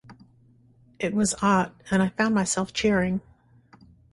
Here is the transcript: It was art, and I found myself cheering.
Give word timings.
It 0.97 1.13
was 1.13 1.35
art, 1.43 1.73
and 1.91 2.01
I 2.01 2.09
found 2.09 2.33
myself 2.33 2.73
cheering. 2.73 3.21